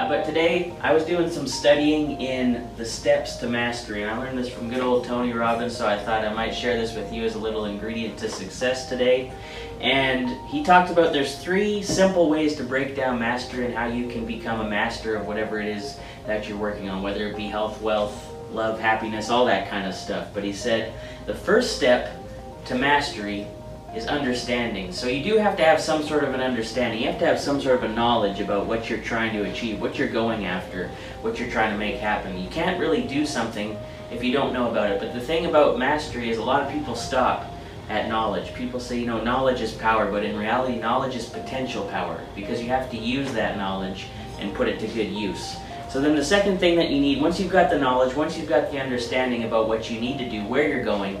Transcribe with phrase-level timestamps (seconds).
[0.00, 4.38] Uh, today I was doing some studying in the steps to mastery, and I learned
[4.38, 7.22] this from good old Tony Robbins, so I thought I might share this with you
[7.24, 9.30] as a little ingredient to success today.
[9.78, 14.08] And he talked about there's three simple ways to break down mastery and how you
[14.08, 17.48] can become a master of whatever it is that you're working on, whether it be
[17.48, 20.28] health, wealth, love, happiness, all that kind of stuff.
[20.32, 20.94] But he said
[21.26, 22.16] the first step
[22.64, 23.46] to mastery
[23.94, 24.92] is understanding.
[24.92, 27.00] So you do have to have some sort of an understanding.
[27.00, 29.80] You have to have some sort of a knowledge about what you're trying to achieve,
[29.80, 30.88] what you're going after,
[31.22, 32.38] what you're trying to make happen.
[32.38, 33.76] You can't really do something
[34.12, 35.00] if you don't know about it.
[35.00, 37.50] But the thing about mastery is a lot of people stop
[37.88, 38.54] at knowledge.
[38.54, 42.62] People say, you know, knowledge is power, but in reality, knowledge is potential power because
[42.62, 44.06] you have to use that knowledge
[44.38, 45.56] and put it to good use.
[45.88, 48.48] So then the second thing that you need, once you've got the knowledge, once you've
[48.48, 51.20] got the understanding about what you need to do, where you're going,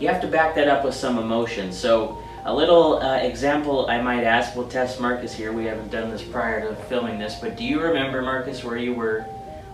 [0.00, 1.72] you have to back that up with some emotion.
[1.72, 5.52] So a little uh, example I might ask, we'll test Marcus here.
[5.52, 8.94] We haven't done this prior to filming this, but do you remember, Marcus, where you
[8.94, 9.24] were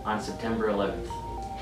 [0.05, 1.09] on September 11th?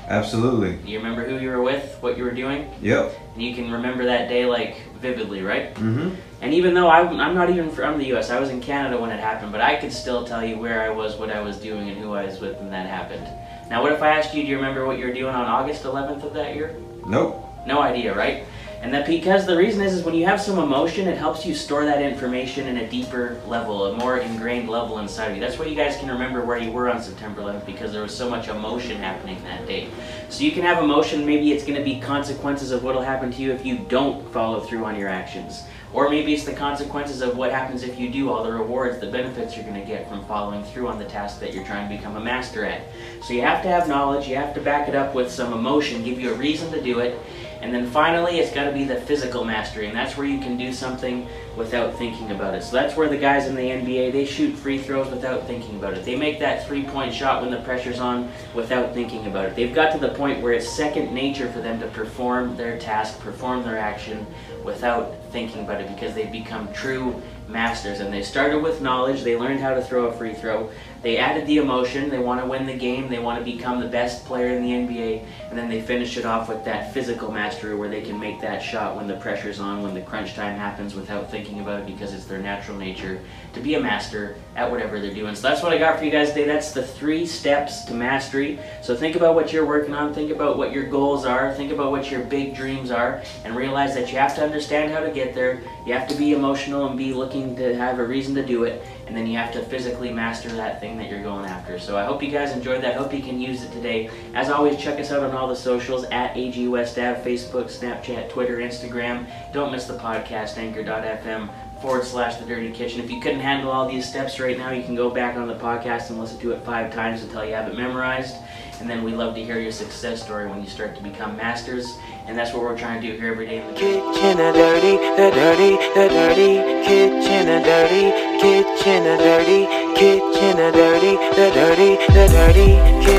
[0.08, 0.76] Absolutely.
[0.76, 2.70] Do you remember who you were with, what you were doing?
[2.80, 3.14] Yep.
[3.34, 5.74] And you can remember that day like vividly, right?
[5.74, 6.14] Mm-hmm.
[6.40, 9.10] And even though I'm, I'm not even from the U.S., I was in Canada when
[9.10, 11.90] it happened, but I could still tell you where I was, what I was doing,
[11.90, 13.26] and who I was with when that happened.
[13.68, 15.82] Now, what if I asked you, do you remember what you were doing on August
[15.82, 16.74] 11th of that year?
[17.06, 17.44] Nope.
[17.68, 18.46] No idea, right?
[18.80, 21.54] And that because the reason is, is when you have some emotion, it helps you
[21.54, 25.40] store that information in a deeper level, a more ingrained level inside of you.
[25.42, 28.16] That's why you guys can remember where you were on September 11th because there was
[28.16, 29.90] so much emotion happening that day.
[30.30, 33.30] So you can have emotion, maybe it's going to be consequences of what will happen
[33.32, 35.64] to you if you don't follow through on your actions.
[35.92, 39.10] Or maybe it's the consequences of what happens if you do, all the rewards, the
[39.10, 41.96] benefits you're going to get from following through on the task that you're trying to
[41.96, 42.82] become a master at.
[43.22, 46.04] So you have to have knowledge, you have to back it up with some emotion,
[46.04, 47.18] give you a reason to do it,
[47.60, 50.56] and then finally, it's got to be the physical mastery, and that's where you can
[50.56, 52.62] do something without thinking about it.
[52.62, 55.94] So that's where the guys in the NBA, they shoot free throws without thinking about
[55.94, 56.04] it.
[56.04, 59.56] They make that three-point shot when the pressure's on without thinking about it.
[59.56, 63.18] They've got to the point where it's second nature for them to perform their task,
[63.20, 64.24] perform their action
[64.62, 68.00] without thinking about it because they've become true masters.
[68.00, 70.70] And they started with knowledge, they learned how to throw a free throw,
[71.02, 73.86] they added the emotion, they want to win the game, they want to become the
[73.86, 77.76] best player in the NBA, and then they finish it off with that physical mastery
[77.76, 80.94] where they can make that shot when the pressure's on, when the crunch time happens
[80.94, 83.20] without thinking about it because it's their natural nature
[83.52, 85.34] to be a master at whatever they're doing.
[85.36, 86.46] So that's what I got for you guys today.
[86.46, 88.58] That's the three steps to mastery.
[88.82, 91.92] So think about what you're working on, think about what your goals are, think about
[91.92, 95.32] what your big dreams are, and realize that you have to understand how to get
[95.34, 95.62] there.
[95.86, 98.82] You have to be emotional and be looking to have a reason to do it
[99.06, 101.78] and then you have to physically master that thing that you're going after.
[101.78, 102.96] So I hope you guys enjoyed that.
[102.96, 104.10] Hope you can use it today.
[104.34, 108.28] As always, check us out on all the socials at AG West Ave, Facebook, Snapchat,
[108.28, 109.26] Twitter, Instagram.
[109.52, 111.48] Don't miss the podcast, anchor.fm
[111.80, 113.00] forward slash the dirty kitchen.
[113.00, 115.54] If you couldn't handle all these steps right now, you can go back on the
[115.54, 118.36] podcast and listen to it five times until you have it memorized.
[118.80, 121.98] And then we love to hear your success story when you start to become masters.
[122.26, 124.38] And that's what we're trying to do here every day in the kitchen.
[124.38, 127.48] A dirty, the dirty, the dirty kitchen.
[127.48, 128.10] A dirty
[128.40, 129.06] kitchen.
[129.06, 129.66] A dirty
[129.98, 130.58] kitchen.
[130.58, 133.17] A dirty, the dirty, the dirty kitchen.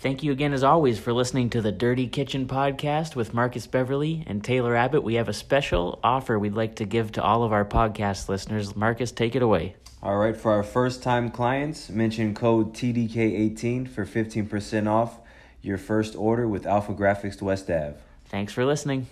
[0.00, 4.24] Thank you again, as always, for listening to the Dirty Kitchen podcast with Marcus Beverly
[4.26, 5.02] and Taylor Abbott.
[5.02, 8.74] We have a special offer we'd like to give to all of our podcast listeners.
[8.74, 9.76] Marcus, take it away.
[10.02, 15.18] All right, for our first time clients, mention code TDK18 for 15% off
[15.60, 17.96] your first order with AlphaGraphics West Ave.
[18.24, 19.06] Thanks for listening.